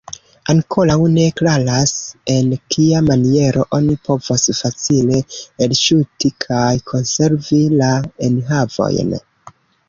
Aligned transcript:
Ankoraŭ 0.51 0.93
ne 1.17 1.25
klaras, 1.41 1.91
en 2.35 2.47
kia 2.75 3.01
maniero 3.09 3.65
oni 3.79 3.97
povos 4.07 4.47
facile 4.61 5.21
elŝuti 5.67 6.33
kaj 6.47 6.73
konservi 6.95 7.61
la 7.77 7.93
enhavojn. 8.31 9.15